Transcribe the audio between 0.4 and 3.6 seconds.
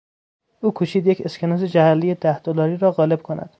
او کوشید یک اسکناس جعلی ده دلاری را قالب کند.